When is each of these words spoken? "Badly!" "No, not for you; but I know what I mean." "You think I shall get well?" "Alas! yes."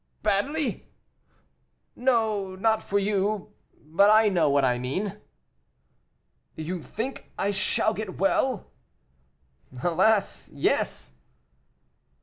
"Badly!" 0.23 0.87
"No, 1.95 2.55
not 2.55 2.81
for 2.81 2.97
you; 2.97 3.53
but 3.75 4.09
I 4.09 4.29
know 4.29 4.49
what 4.49 4.65
I 4.65 4.79
mean." 4.79 5.19
"You 6.55 6.81
think 6.81 7.29
I 7.37 7.51
shall 7.51 7.93
get 7.93 8.17
well?" 8.17 8.71
"Alas! 9.83 10.49
yes." 10.53 11.11